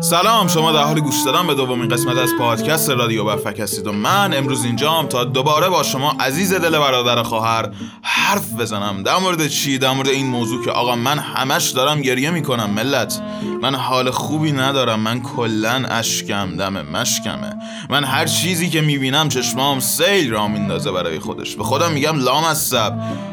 سلام 0.00 0.48
شما 0.48 0.72
در 0.72 0.82
حال 0.82 1.00
گوش 1.00 1.14
دادن 1.24 1.46
به 1.46 1.54
دومین 1.54 1.88
قسمت 1.88 2.18
از 2.18 2.30
پادکست 2.38 2.90
رادیو 2.90 3.24
بفک 3.24 3.60
هستید 3.60 3.86
و 3.86 3.92
من 3.92 4.34
امروز 4.34 4.64
اینجام 4.64 5.06
تا 5.06 5.24
دوباره 5.24 5.68
با 5.68 5.82
شما 5.82 6.16
عزیز 6.20 6.52
دل 6.52 6.78
برادر 6.78 7.22
خواهر 7.22 7.70
حرف 8.02 8.52
بزنم. 8.52 9.02
در 9.02 9.16
مورد 9.18 9.48
چی؟ 9.48 9.78
در 9.78 9.92
مورد 9.92 10.08
این 10.08 10.26
موضوع 10.26 10.64
که 10.64 10.70
آقا 10.70 10.96
من 10.96 11.18
همش 11.18 11.70
دارم 11.70 12.00
گریه 12.00 12.30
می‌کنم 12.30 12.70
ملت. 12.70 13.22
من 13.62 13.74
حال 13.74 14.10
خوبی 14.10 14.52
ندارم 14.52 15.00
من 15.00 15.20
کلا 15.20 15.84
اشکم 15.90 16.56
دم 16.56 16.72
مشکمه. 16.72 17.56
من 17.90 18.04
هر 18.04 18.26
چیزی 18.26 18.70
که 18.70 18.80
می‌بینم 18.80 19.28
چشمام 19.28 19.80
سیل 19.80 20.32
را 20.32 20.48
میندازه 20.48 20.92
برای 20.92 21.18
خودش. 21.18 21.56
به 21.56 21.64
خودم 21.64 21.92
میگم 21.92 22.18
لام 22.18 22.44
از 22.44 22.74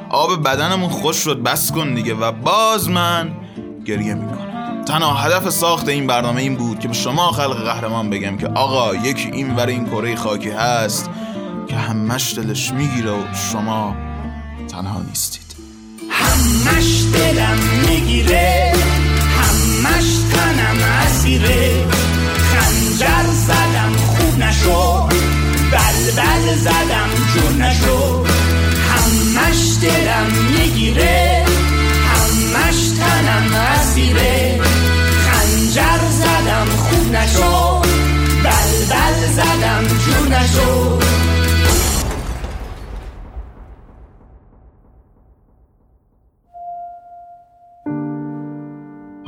آب 0.09 0.43
بدنمون 0.43 0.89
خوش 0.89 1.15
شد 1.15 1.43
بس 1.43 1.71
کن 1.71 1.93
دیگه 1.93 2.13
و 2.13 2.31
باز 2.31 2.89
من 2.89 3.31
گریه 3.85 4.13
می‌کنم. 4.13 4.42
تنها 4.85 5.13
هدف 5.13 5.49
ساخت 5.49 5.89
این 5.89 6.07
برنامه 6.07 6.41
این 6.41 6.55
بود 6.55 6.79
که 6.79 6.87
به 6.87 6.93
شما 6.93 7.31
خلق 7.31 7.63
قهرمان 7.63 8.09
بگم 8.09 8.37
که 8.37 8.47
آقا 8.47 8.95
یکی 8.95 9.31
این 9.31 9.55
ور 9.55 9.67
این 9.67 9.85
کره 9.85 10.15
خاکی 10.15 10.49
هست 10.49 11.09
که 11.67 11.75
همش 11.75 12.33
دلش 12.37 12.71
می‌گیره 12.71 13.11
و 13.11 13.33
شما 13.51 13.95
تنها 14.67 15.01
نیستید. 15.01 15.42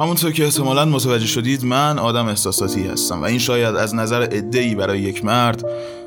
همونطور 0.06 0.32
که 0.32 0.46
احتمالا 0.46 0.86
متوجه 0.86 1.28
شدید 1.28 1.66
من 1.66 2.00
آدم 2.00 2.28
احساساتی 2.28 2.88
هستم 2.88 3.22
و 3.22 3.24
این 3.24 3.40
شاید 3.40 3.76
از 3.76 3.96
نظر 3.96 4.28
ای 4.54 4.76
برای 4.76 5.00
یک 5.00 5.26
مرد 5.26 5.66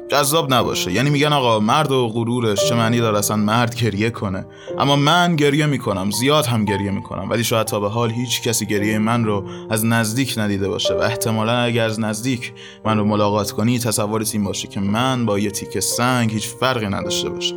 جذاب 0.08 0.54
نباشه. 0.54 0.92
یعنی 0.92 1.10
میگن 1.10 1.32
آقا 1.32 1.60
مرد 1.60 1.90
و 1.92 2.08
غرورش 2.08 2.68
چه 2.68 2.74
معنی 2.74 3.00
داره؟ 3.00 3.18
اصلا 3.18 3.36
مرد 3.36 3.74
گریه 3.74 4.10
کنه. 4.10 4.46
اما 4.78 4.96
من 4.96 5.36
گریه 5.36 5.66
می‌کنم 5.66 6.10
زیاد 6.10 6.46
هم 6.46 6.64
گریه 6.64 6.90
می‌کنم. 6.90 7.30
ولی 7.30 7.44
شاید 7.44 7.66
تا 7.66 7.80
به 7.80 7.88
حال 7.88 8.10
هیچ 8.10 8.42
کسی 8.42 8.66
گریه 8.66 8.98
من 8.98 9.24
رو 9.24 9.44
از 9.70 9.84
نزدیک 9.84 10.34
ندیده 10.38 10.68
باشه 10.68 10.94
و 10.94 10.98
احتمالا 10.98 11.58
اگر 11.58 11.84
از 11.84 12.00
نزدیک 12.00 12.52
من 12.84 12.98
رو 12.98 13.04
ملاقات 13.04 13.50
کنی 13.50 13.78
تصورت 13.78 14.34
این 14.34 14.44
باشه 14.44 14.68
که 14.68 14.80
من 14.80 15.26
با 15.26 15.38
یه 15.38 15.50
تیک 15.50 15.80
سنگ 15.80 16.32
هیچ 16.32 16.48
فرقی 16.48 16.86
نداشته 16.86 17.28
باشم. 17.28 17.56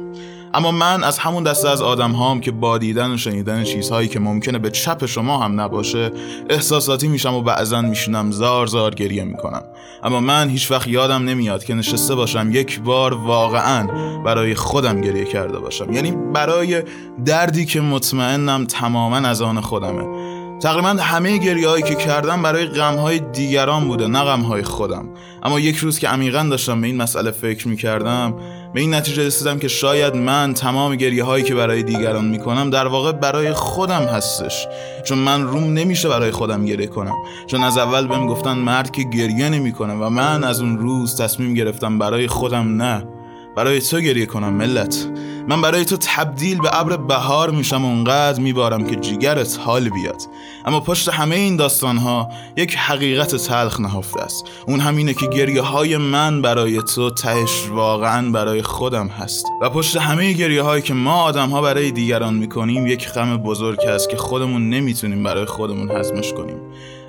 اما 0.53 0.71
من 0.71 1.03
از 1.03 1.19
همون 1.19 1.44
دسته 1.44 1.69
از 1.69 1.81
آدم 1.81 2.11
هام 2.11 2.41
که 2.41 2.52
با 2.52 2.77
دیدن 2.77 3.11
و 3.11 3.17
شنیدن 3.17 3.63
چیزهایی 3.63 4.07
که 4.07 4.19
ممکنه 4.19 4.59
به 4.59 4.69
چپ 4.69 5.05
شما 5.05 5.38
هم 5.38 5.61
نباشه 5.61 6.11
احساساتی 6.49 7.07
میشم 7.07 7.33
و 7.33 7.41
بعضا 7.41 7.81
میشینم 7.81 8.31
زار 8.31 8.67
زار 8.67 8.95
گریه 8.95 9.23
می‌کنم. 9.23 9.63
اما 10.03 10.19
من 10.19 10.49
هیچ 10.49 10.72
وقت 10.72 10.88
یادم 10.88 11.23
نمیاد 11.23 11.63
که 11.63 11.73
نشسته 11.73 12.16
باشم 12.16 12.49
یک 12.52 12.79
بار 12.79 13.13
واقعا 13.13 13.88
برای 14.25 14.55
خودم 14.55 15.02
گریه 15.02 15.25
کرده 15.25 15.59
باشم. 15.59 15.94
یعنی 15.94 16.11
برای 16.11 16.83
دردی 17.25 17.66
که 17.66 17.81
مطمئنم 17.81 18.66
تماما 18.66 19.16
از 19.16 19.41
آن 19.41 19.61
خودمه. 19.61 20.31
تقریبا 20.61 20.89
همه 20.89 21.38
گریه 21.38 21.67
هایی 21.67 21.83
که 21.83 21.95
کردم 21.95 22.41
برای 22.41 22.66
غم 22.66 22.95
های 22.95 23.19
دیگران 23.19 23.88
بوده 23.88 24.07
نه 24.07 24.23
غم 24.23 24.41
های 24.41 24.63
خودم. 24.63 25.09
اما 25.44 25.59
یک 25.59 25.75
روز 25.75 25.99
که 25.99 26.07
عمیقا 26.07 26.44
داشتم 26.44 26.81
به 26.81 26.88
این 26.88 26.97
مسئله 26.97 27.31
فکر 27.31 27.67
می 27.67 27.77
کردم 27.77 28.33
به 28.73 28.81
این 28.81 28.94
نتیجه 28.94 29.25
رسیدم 29.25 29.59
که 29.59 29.67
شاید 29.67 30.16
من 30.16 30.53
تمام 30.53 30.95
گریه 30.95 31.23
هایی 31.23 31.44
که 31.44 31.56
برای 31.56 31.84
دیگران 31.84 32.25
می 32.25 32.40
کنم 32.40 32.69
در 32.69 32.88
واقع 32.88 33.12
برای 33.12 33.53
خودم 33.53 34.01
هستش. 34.01 34.68
چون 35.03 35.18
من 35.18 35.44
روم 35.44 35.73
نمیشه 35.73 36.09
برای 36.09 36.31
خودم 36.31 36.66
گریه 36.66 36.88
کنم. 36.88 37.13
چون 37.47 37.63
از 37.63 37.78
اول 37.78 38.07
بهم 38.07 38.28
گفتن 38.28 38.53
مرد 38.53 38.91
که 38.91 39.03
گریه 39.03 39.50
نمی‌کنه 39.50 39.94
و 39.94 40.09
من 40.09 40.44
از 40.44 40.62
اون 40.62 40.78
روز 40.78 41.22
تصمیم 41.22 41.53
گرفتم 41.53 42.00
برای 42.00 42.28
خودم 42.28 42.81
نه. 42.81 43.07
برای 43.56 43.81
تو 43.81 44.00
گریه 44.00 44.25
کنم 44.25 44.53
ملت. 44.53 45.07
من 45.47 45.62
برای 45.62 45.85
تو 45.85 45.97
تبدیل 45.97 46.62
به 46.62 46.79
ابر 46.79 46.97
بهار 46.97 47.50
میشم 47.50 47.85
اونقدر 47.85 48.40
میبارم 48.40 48.84
که 48.84 48.96
جیگرت 48.96 49.59
حال 49.66 49.90
بیاد. 49.90 50.22
اما 50.66 50.79
پشت 50.79 51.09
همه 51.09 51.35
این 51.35 51.56
داستان 51.56 51.97
ها 51.97 52.29
یک 52.57 52.75
حقیقت 52.75 53.35
تلخ 53.35 53.80
نهفته 53.80 54.22
است. 54.22 54.46
اون 54.68 54.80
همینه 54.80 55.13
که 55.13 55.28
گریه 55.28 55.62
های 55.62 55.97
من 55.97 56.41
برای 56.41 56.81
تو 56.81 57.09
تهش 57.09 57.68
واقعا 57.69 58.31
برای 58.31 58.62
خودم 58.62 59.07
هست. 59.07 59.46
و 59.62 59.69
پشت 59.69 59.97
همه 59.97 60.34
گریه 60.34 60.62
هایی 60.62 60.81
که 60.81 60.94
ما 60.94 61.24
آدم 61.24 61.50
ها 61.50 61.62
برای 61.62 61.91
دیگران 61.91 62.34
می‌کنیم 62.34 62.88
یک 62.88 63.09
غم 63.09 63.38
بزرگ 63.38 63.80
است 63.80 64.09
که 64.09 64.18
خودمون 64.18 64.69
نمی‌تونیم 64.69 65.24
برای 65.24 65.46
خودمون 65.46 65.91
هضمش 65.91 66.34
کنیم. 66.34 66.57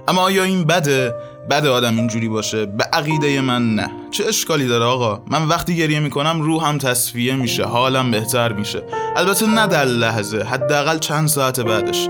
اما 0.08 0.20
آیا 0.20 0.44
این 0.44 0.64
بده 0.64 1.14
بده 1.50 1.68
آدم 1.68 1.96
اینجوری 1.96 2.28
باشه؟ 2.28 2.66
به 2.66 2.84
عقیده 2.92 3.40
من 3.40 3.74
نه. 3.74 3.90
چه 4.10 4.24
اشکالی 4.28 4.68
داره 4.68 4.84
آقا؟ 4.84 5.22
من 5.26 5.48
وقتی 5.48 5.76
گریه 5.76 6.00
می‌کنم 6.00 6.40
روحم 6.40 6.78
تصفیه 6.78 7.34
میشه 7.34 7.64
حالم 7.64 8.10
بهتر 8.10 8.52
میشه. 8.52 8.82
البته 9.16 9.46
نه 9.46 9.66
در 9.66 9.84
لحظه 9.84 10.42
حداقل 10.42 10.98
چند 10.98 11.28
ساعت 11.28 11.60
بعدش. 11.60 12.08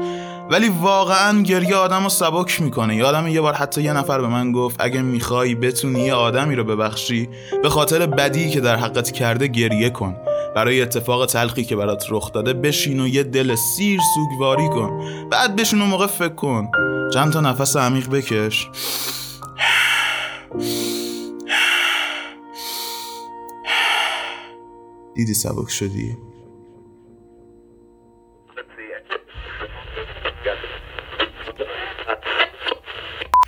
ولی 0.51 0.69
واقعا 0.69 1.43
گریه 1.43 1.77
آدم 1.77 2.03
رو 2.03 2.09
سبک 2.09 2.63
می‌کنه. 2.63 2.97
یادم 2.97 3.27
یه 3.27 3.41
بار 3.41 3.55
حتی 3.55 3.83
یه 3.83 3.93
نفر 3.93 4.21
به 4.21 4.27
من 4.27 4.53
گفت 4.53 4.77
اگه 4.79 5.03
می‌خوای 5.03 5.55
بتونی 5.55 6.01
یه 6.01 6.15
آدمی 6.15 6.55
رو 6.55 6.65
ببخشی 6.65 7.29
به 7.63 7.69
خاطر 7.69 8.07
بدی 8.07 8.51
که 8.51 8.61
در 8.61 8.77
حقت 8.77 9.11
کرده 9.11 9.47
گریه 9.47 9.91
کن. 9.91 10.17
برای 10.55 10.83
اتفاق 10.83 11.27
تلخی 11.27 11.65
که 11.65 11.77
برات 11.77 12.05
رخ 12.11 12.33
داده 12.33 12.53
بشین 12.53 13.01
و 13.01 13.09
یه 13.09 13.23
دل 13.23 13.55
سیر 13.55 14.01
سوگواری 14.15 14.69
کن. 14.69 15.29
بعد 15.29 15.57
بشین 15.57 15.83
و 15.83 15.85
موقع 15.85 16.07
فکر 16.07 16.35
کن. 16.35 16.71
چند 17.15 17.33
تا 17.33 17.41
نفس 17.41 17.77
عمیق 17.77 18.09
بکش. 18.11 18.69
دیدی 25.15 25.35
سبک 25.35 25.71
شدی؟ 25.71 26.17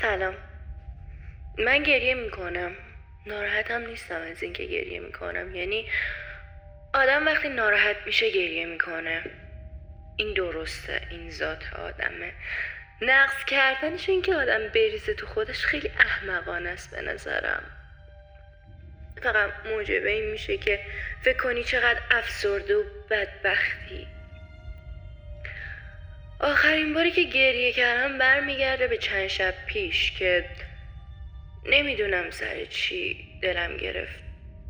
سلام. 0.00 0.34
من 1.59 1.82
گریه 1.82 2.15
می‌کنم. 2.15 2.71
ناراحتم 3.26 3.86
نیستم 3.91 4.21
از 4.32 4.42
اینکه 4.42 4.65
گریه 4.65 5.00
می‌کنم. 5.00 5.54
یعنی 5.54 5.84
آدم 6.94 7.27
وقتی 7.27 7.49
ناراحت 7.49 7.97
میشه 8.06 8.31
گریه 8.31 8.66
می‌کنه. 8.66 9.22
این 10.16 10.34
درسته 10.34 11.00
این 11.10 11.31
ذات 11.31 11.72
آدمه. 11.72 12.32
نقص 13.03 13.44
کردنش 13.44 14.09
این 14.09 14.22
که 14.22 14.34
آدم 14.34 14.69
بریزه 14.69 15.15
تو 15.15 15.27
خودش 15.27 15.65
خیلی 15.65 15.91
احمقانه 15.99 16.71
است 16.71 16.97
به 16.97 17.03
نظرم. 17.03 17.62
فقط 19.22 19.50
موجبه 19.66 20.10
این 20.10 20.31
میشه 20.31 20.56
که 20.56 20.81
فکر 21.22 21.37
کنی 21.37 21.65
چقدر 21.65 22.00
افسرده 22.10 22.77
و 22.77 22.83
بدبختی. 23.10 24.06
آخرین 26.41 26.94
باری 26.94 27.10
که 27.10 27.22
گریه 27.22 27.72
کردم 27.72 28.19
برمیگرده 28.19 28.87
به 28.87 28.99
چند 28.99 29.27
شب 29.27 29.54
پیش 29.66 30.12
که 30.12 30.44
نمی‌دونم 31.66 32.31
سر 32.31 32.65
چی 32.65 33.28
دلم 33.43 33.77
گرفت 33.77 34.19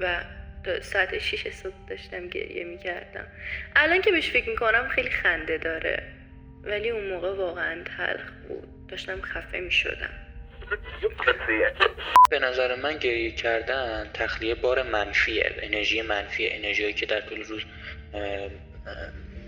و 0.01 0.25
ساعت 0.81 1.19
شیش 1.19 1.49
صبح 1.49 1.75
داشتم 1.89 2.29
گریه 2.29 2.65
می‌کردم. 2.65 3.27
الان 3.77 4.01
که 4.01 4.11
بهش 4.11 4.31
فکر 4.31 4.49
می‌کنم 4.49 4.89
خیلی 4.89 5.11
خنده 5.11 5.59
داره. 5.59 6.03
ولی 6.63 6.91
اون 6.91 7.07
موقع 7.09 7.33
واقعا 7.33 7.85
تلخ 7.97 8.31
بود. 8.49 8.69
داشتم 8.89 9.21
خفه 9.21 9.61
می‌شدم. 9.61 10.11
به 12.31 12.39
نظر 12.39 12.75
من 12.75 12.99
گریه 12.99 13.31
کردن 13.31 14.11
تخلیه 14.15 14.55
بار 14.55 14.83
منفیه. 14.83 15.55
انرژی 15.63 16.03
منفی 16.03 16.49
انرژی 16.51 16.93
که 16.93 17.07
در 17.07 17.21
طول 17.21 17.45
روز 17.45 17.63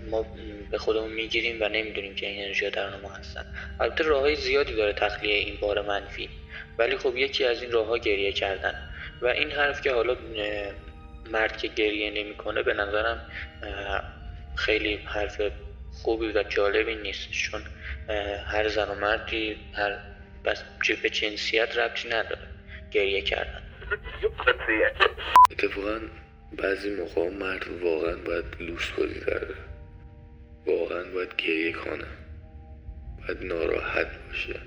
ما 0.09 0.25
به 0.71 0.77
خودمون 0.77 1.11
می‌گیریم 1.11 1.61
و 1.61 1.69
نمی‌دونیم 1.69 2.15
که 2.15 2.27
این 2.27 2.43
انرژی 2.43 2.69
در 2.69 2.89
ما 2.95 3.09
هستن. 3.09 3.45
البته 3.79 4.03
راه 4.03 4.21
های 4.21 4.35
زیادی 4.35 4.75
داره 4.75 4.93
تخلیه 4.93 5.35
این 5.35 5.55
بار 5.55 5.81
منفی. 5.81 6.29
ولی 6.77 6.97
خب 6.97 7.17
یکی 7.17 7.45
از 7.45 7.61
این 7.61 7.71
راه 7.71 7.87
ها 7.87 7.97
گریه 7.97 8.31
کردن. 8.31 8.89
و 9.21 9.27
این 9.27 9.51
حرف 9.51 9.81
که 9.81 9.91
حالا 9.91 10.17
مرد 11.31 11.57
که 11.57 11.67
گریه 11.67 12.11
نمی‌کنه 12.11 12.63
به 12.63 12.73
نظرم 12.73 13.31
خیلی 14.55 14.95
حرف 14.95 15.41
خوبی 15.91 16.31
و 16.31 16.43
جالبی 16.43 16.95
نیست. 16.95 17.31
چون 17.31 17.61
هر 18.45 18.67
زن 18.67 18.89
و 18.89 18.95
مردی 18.95 19.57
هر 19.73 19.99
بس 20.45 20.63
به 21.01 21.09
جنسیت 21.09 21.77
ربطی 21.77 22.09
نداره 22.09 22.47
گریه 22.91 23.21
کردن. 23.21 23.61
اتفاقا 25.51 25.99
بعضی 26.57 26.89
موقع 26.89 27.29
مرد 27.29 27.67
واقعا 27.81 28.15
باید 28.15 28.45
لوس 28.59 28.91
بازی 28.91 29.19
کرده. 29.19 29.55
واقعا 30.65 31.03
باید 31.03 31.35
گریه 31.35 31.71
کنه. 31.71 32.05
باید 33.17 33.43
ناراحت 33.43 34.07
باشه. 34.27 34.59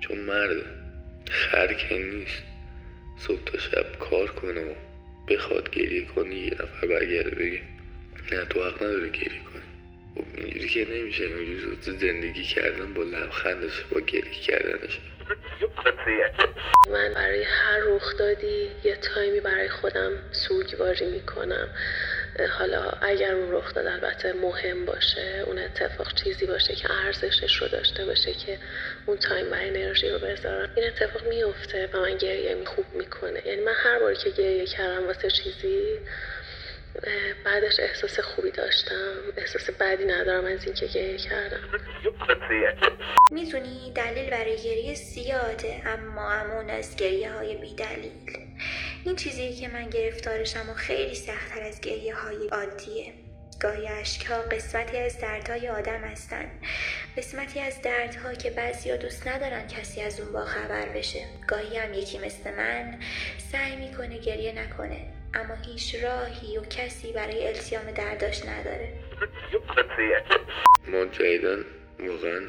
چون 0.00 0.18
مرده 0.18 0.64
خر 1.30 1.76
نیست 1.90 2.42
صبح 3.18 3.44
تا 3.44 3.58
شب 3.58 3.98
کار 3.98 4.26
کنه 4.26 4.60
و 4.60 4.74
بخواد 5.28 5.70
گریه 5.70 6.04
کنی 6.06 6.34
یه 6.34 6.54
نفر 6.54 6.86
برگرده 6.86 7.30
بگه 7.30 7.60
نه 8.32 8.44
تو 8.44 8.64
حق 8.64 8.82
نداره 8.82 9.08
گریه 9.08 9.40
کنی. 9.52 9.62
خب 10.14 10.24
اینجوری 10.36 10.68
که 10.68 10.86
نمیشه 10.90 11.24
اینجوری 11.24 11.76
زندگی 11.80 12.44
کردن 12.44 12.94
با 12.94 13.02
لبخندش 13.02 13.80
با 13.90 14.00
گریه 14.00 14.40
کردنش. 14.46 15.00
من 16.90 17.14
برای 17.14 17.42
هر 17.42 17.78
رخ 17.86 18.18
دادی 18.18 18.70
یه 18.84 18.96
تایمی 18.96 19.40
برای 19.40 19.68
خودم 19.68 20.12
سوگواری 20.32 21.10
می‌کنم. 21.10 21.68
حالا 22.58 22.90
اگر 22.90 23.34
اون 23.34 23.52
رخ 23.52 23.74
داد 23.74 23.86
البته 23.86 24.32
مهم 24.32 24.84
باشه 24.84 25.42
اون 25.46 25.58
اتفاق 25.58 26.14
چیزی 26.14 26.46
باشه 26.46 26.74
که 26.74 26.92
ارزشش 27.06 27.56
رو 27.56 27.68
داشته 27.68 28.06
باشه 28.06 28.32
که 28.32 28.58
اون 29.06 29.16
تایم 29.16 29.52
و 29.52 29.54
انرژی 29.58 30.08
رو 30.08 30.18
بذارم 30.18 30.70
این 30.76 30.86
اتفاق 30.86 31.28
میفته 31.28 31.88
و 31.92 32.00
من 32.00 32.16
گریه 32.16 32.64
خوب 32.64 32.84
می‌کنه. 32.94 33.46
یعنی 33.46 33.62
من 33.62 33.72
هر 33.76 33.98
باری 33.98 34.16
که 34.16 34.30
گریه 34.30 34.66
کردم 34.66 35.06
واسه 35.06 35.30
چیزی 35.30 35.98
بعدش 37.44 37.80
احساس 37.80 38.20
خوبی 38.20 38.50
داشتم. 38.50 39.14
احساس 39.36 39.70
بدی 39.70 40.04
ندارم 40.04 40.44
از 40.44 40.64
اینکه 40.64 40.86
گریه 40.86 41.18
کردم. 41.18 41.60
می‌دونی 43.30 43.92
دلیل 43.94 44.30
برای 44.30 44.56
گریه 44.56 44.94
زیاده 44.94 45.82
اما 45.86 46.32
امون 46.32 46.70
از 46.70 46.96
گریه 46.96 47.32
های 47.32 47.56
بی 47.56 47.74
دلیل 47.74 48.12
این 49.04 49.16
چیزی 49.16 49.52
که 49.52 49.68
من 49.68 49.90
گرفتارشم 49.90 50.70
و 50.70 50.74
خیلی 50.74 51.14
سختتر 51.14 51.62
از 51.62 51.80
گریه 51.80 52.14
های 52.14 52.48
عادیه. 52.48 53.12
گاهی 53.60 53.86
ها 54.28 54.42
قسمتی 54.42 54.96
از 54.96 55.20
دردهای 55.20 55.68
آدم 55.68 56.00
هستن. 56.00 56.50
قسمتی 57.16 57.60
از 57.60 57.82
دردها 57.82 58.34
که 58.34 58.50
بعضی 58.50 58.96
دوست 58.96 59.28
ندارن 59.28 59.66
کسی 59.68 60.00
از 60.00 60.20
اون 60.20 60.32
با 60.32 60.44
خبر 60.44 60.88
بشه. 60.88 61.26
گاهی 61.48 61.76
هم 61.76 61.94
یکی 61.94 62.18
مثل 62.18 62.54
من 62.54 63.00
سعی 63.52 63.76
می‌کنه 63.76 64.18
گریه 64.18 64.52
نکنه 64.52 65.12
اما 65.34 65.54
هیچ 65.54 65.94
راهی 65.94 66.58
و 66.58 66.62
کسی 66.62 67.12
برای 67.12 67.46
التیام 67.46 67.90
درداش 67.90 68.44
نداره. 68.46 68.92
ما 70.88 71.04
جایدن 71.04 71.64
واقعا 72.00 72.40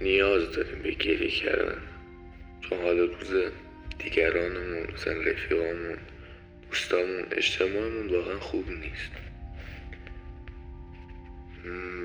نیاز 0.00 0.52
داریم 0.52 0.82
به 0.82 0.90
گریه 0.90 1.30
کردن. 1.30 1.82
چون 2.60 2.82
حالا 2.82 3.04
روز 3.04 3.52
دیگرانمون 3.98 4.86
مثلا 4.94 5.20
رفیقامون 5.20 5.98
دوستامون 6.70 7.26
اجتماعمون 7.32 8.08
واقعا 8.08 8.40
خوب 8.40 8.70
نیست. 8.70 9.10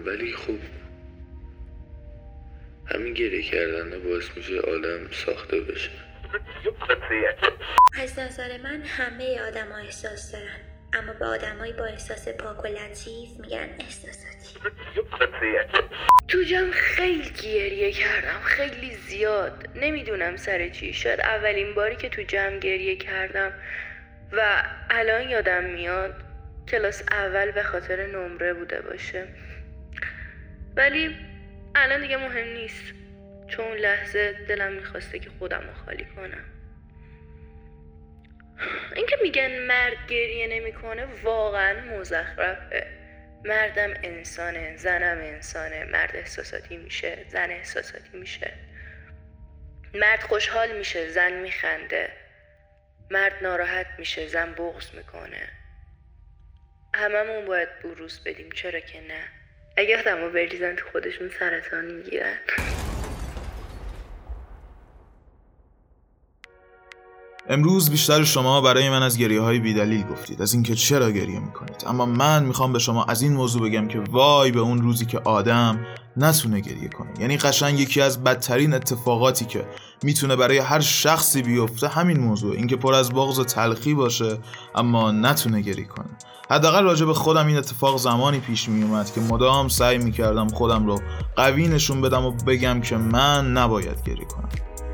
ولی 0.05 0.33
خوب 0.33 0.59
همین 2.85 3.13
گریه 3.13 3.43
کردن 3.43 4.03
باعث 4.03 4.37
میشه 4.37 4.59
آدم 4.59 5.11
ساخته 5.11 5.59
بشه. 5.59 5.89
از 7.93 8.19
نظر 8.19 8.57
من 8.57 8.81
همه 8.81 9.41
آدم 9.41 9.71
ها 9.71 9.77
احساس 9.77 10.31
دارن. 10.31 10.70
اما 10.93 11.13
به 11.13 11.25
آدمایی 11.25 11.73
با 11.73 11.85
احساس 11.85 12.27
پاک 12.27 12.65
و 12.65 12.67
لطیف 12.67 13.29
میگن 13.39 13.69
احساساتی. 13.79 14.59
تو 16.27 16.37
خیلی 16.71 17.29
گریه 17.29 17.91
کردم 17.91 18.41
خیلی 18.43 18.95
زیاد. 18.95 19.69
نمی‌دونم 19.75 20.35
سر 20.35 20.69
چی. 20.69 20.93
شاید 20.93 21.21
اولین 21.21 21.73
باری 21.73 21.95
که 21.95 22.09
تو 22.09 22.21
جمع 22.21 22.59
گریه 22.59 22.95
کردم 22.95 23.53
و 24.31 24.63
الان 24.89 25.29
یادم 25.29 25.63
میاد 25.63 26.15
کلاس 26.67 27.03
اول 27.11 27.51
به 27.51 27.63
خاطر 27.63 28.07
نمره 28.07 28.53
بوده 28.53 28.81
باشه. 28.81 29.27
ولی 30.75 31.15
الان 31.75 32.01
دیگه 32.01 32.17
مهم 32.17 32.47
نیست. 32.47 32.93
چون 33.47 33.77
لحظه 33.77 34.45
دلم 34.47 34.73
می‌خواسته 34.73 35.19
که 35.19 35.29
خودم 35.39 35.61
رو 35.61 35.73
خالی 35.85 36.05
کنم. 36.15 36.45
میگن 39.21 39.59
مرد 39.59 40.07
گریه 40.07 40.47
نمی‌کنه 40.47 41.05
واقعا 41.23 41.79
مزخرفه. 41.81 42.87
مردم 43.45 43.93
انسانه 44.03 44.77
زنم 44.77 45.17
انسانه 45.17 45.83
مرد 45.83 46.15
احساساتی 46.15 46.77
میشه 46.77 47.25
زن 47.29 47.49
احساساتی 47.49 48.17
میشه. 48.17 48.53
مرد 49.93 50.23
خوشحال 50.23 50.77
میشه 50.77 51.09
زن 51.09 51.33
میخنده. 51.33 52.09
مرد 53.11 53.33
ناراحت 53.41 53.87
میشه 53.97 54.27
زن 54.27 54.53
بغض 54.53 54.95
می‌کنه. 54.95 55.49
هممون 56.95 57.45
باید 57.45 57.79
بروز 57.83 58.23
بدیم 58.23 58.49
چرا 58.51 58.79
که 58.79 59.01
نه؟ 59.01 59.23
اگه 59.77 59.99
آدم 59.99 60.31
بریزن 60.31 60.75
تو 60.75 60.89
خودشون 60.89 61.29
سرطان 61.39 61.85
می‌گیرن. 61.85 62.37
امروز 67.51 67.89
بیشتر 67.89 68.23
شما 68.23 68.61
برای 68.61 68.89
من 68.89 69.03
از 69.03 69.17
گریه 69.17 69.41
های 69.41 69.59
بیدلیل 69.59 70.03
گفتید 70.03 70.41
از 70.41 70.53
اینکه 70.53 70.75
چرا 70.75 71.11
گریه 71.11 71.39
می‌کنید. 71.39 71.83
اما 71.87 72.05
من 72.05 72.43
می‌خوام 72.43 72.73
به 72.73 72.79
شما 72.79 73.03
از 73.03 73.21
این 73.21 73.33
موضوع 73.33 73.61
بگم 73.69 73.87
که 73.87 73.99
وای 73.99 74.51
به 74.51 74.59
اون 74.59 74.81
روزی 74.81 75.05
که 75.05 75.19
آدم 75.19 75.79
نتونه 76.17 76.59
گریه 76.59 76.89
کنه. 76.89 77.09
یعنی 77.19 77.37
قشنگ 77.37 77.79
یکی 77.79 78.01
از 78.01 78.23
بدترین 78.23 78.73
اتفاقاتی 78.73 79.45
که 79.45 79.65
می‌تونه 80.03 80.35
برای 80.35 80.57
هر 80.57 80.79
شخصی 80.79 81.41
بیفته 81.41 81.87
همین 81.87 82.19
موضوع 82.19 82.55
اینکه 82.55 82.75
پر 82.75 82.93
از 82.93 83.11
بغض 83.11 83.39
و 83.39 83.43
تلخی 83.43 83.93
باشه 83.93 84.37
اما 84.75 85.11
نتونه 85.11 85.61
گریه 85.61 85.85
کنه. 85.85 86.17
حداقل 86.49 86.83
راجع 86.83 87.05
خودم 87.05 87.47
این 87.47 87.57
اتفاق 87.57 87.97
زمانی 87.97 88.39
پیش 88.39 88.69
میومد 88.69 89.13
که 89.13 89.21
مدام 89.21 89.67
سعی 89.67 89.97
می‌کردم 89.97 90.47
خودم 90.47 90.87
رو 90.87 91.01
قوی 91.35 91.67
نشون 91.67 92.01
بدم 92.01 92.25
و 92.25 92.31
بگم 92.31 92.81
که 92.81 92.97
من 92.97 93.51
نباید 93.51 94.03
گریه 94.05 94.25
کنم. 94.25 94.49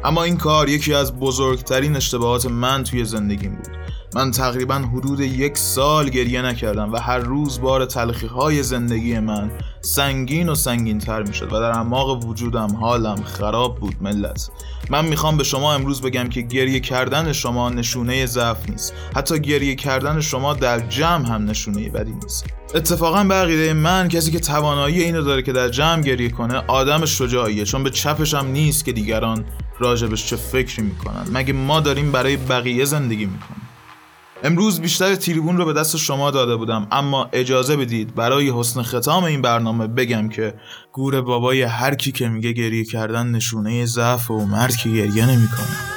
اما 0.07 0.23
این 0.23 0.37
کار 0.37 0.69
یکی 0.69 0.93
از 0.93 1.19
بزرگترین 1.19 1.95
اشتباهات 1.95 2.45
من 2.45 2.83
توی 2.83 3.05
زندگیم 3.05 3.55
بود. 3.55 3.67
من 4.15 4.31
تقریبا 4.31 4.75
حدود 4.75 5.19
یک 5.19 5.57
سال 5.57 6.09
گریه 6.09 6.41
نکردم 6.41 6.93
و 6.93 6.97
هر 6.97 7.17
روز 7.17 7.61
بار 7.61 7.85
تلخی 7.85 8.27
های 8.27 8.63
زندگی 8.63 9.19
من 9.19 9.51
سنگین 9.81 10.49
و 10.49 10.55
سنگین 10.55 10.99
تر 10.99 11.23
می 11.23 11.33
شد 11.33 11.53
و 11.53 11.59
در 11.59 11.71
اعماق 11.71 12.25
وجودم 12.25 12.75
حالم 12.75 13.23
خراب 13.23 13.79
بود 13.79 13.95
ملت. 14.01 14.49
من 14.89 15.05
می‌خوام 15.05 15.37
به 15.37 15.43
شما 15.43 15.73
امروز 15.73 16.01
بگم 16.01 16.29
که 16.29 16.41
گریه 16.41 16.79
کردن 16.79 17.31
شما 17.31 17.69
نشونه 17.69 18.25
ضعف 18.25 18.69
نیست. 18.69 18.93
حتی 19.15 19.39
گریه 19.39 19.75
کردن 19.75 20.21
شما 20.21 20.53
در 20.53 20.79
جمع 20.79 21.27
هم 21.27 21.49
نشونه 21.49 21.89
بدی 21.89 22.13
نیست. 22.13 22.45
اتفاقا 22.75 23.23
به 23.23 23.73
من 23.73 24.07
کسی 24.07 24.31
که 24.31 24.39
توانایی 24.39 25.03
اینو 25.03 25.21
داره 25.21 25.41
که 25.41 25.51
در 25.51 25.69
جمع 25.69 26.01
گریه 26.01 26.29
کنه 26.29 26.63
آدم 26.67 27.05
شجاعیه 27.05 27.65
چون 27.65 27.83
به 27.83 27.89
چپش 27.89 28.33
هم 28.33 28.47
نیست 28.47 28.85
که 28.85 28.91
دیگران 28.91 29.45
راجبش 29.79 30.25
چه 30.25 30.35
فکری 30.35 30.83
می‌کنن؟ 30.83 31.27
مگه 31.31 31.53
ما 31.53 31.79
داریم 31.79 32.11
برای 32.11 32.37
بقیه 32.37 32.85
زندگی 32.85 33.25
می‌کنیم؟ 33.25 33.61
امروز 34.43 34.81
بیشتر 34.81 35.15
تریبون 35.15 35.57
رو 35.57 35.65
به 35.65 35.73
دست 35.73 35.97
شما 35.97 36.31
داده 36.31 36.55
بودم 36.55 36.87
اما 36.91 37.29
اجازه 37.33 37.77
بدید 37.77 38.15
برای 38.15 38.51
حسن 38.51 38.81
ختام 38.81 39.23
این 39.23 39.41
برنامه 39.41 39.87
بگم 39.87 40.29
که 40.29 40.53
گور 40.93 41.21
بابای 41.21 41.61
هر 41.61 41.95
کی 41.95 42.11
که 42.11 42.29
میگه 42.29 42.51
گریه 42.51 42.85
کردن 42.85 43.27
نشونه 43.27 43.85
ضعف 43.85 44.31
و 44.31 44.45
مرد 44.45 44.75
که 44.75 44.89
گریه 44.89 45.25
نمی‌کنه. 45.25 45.96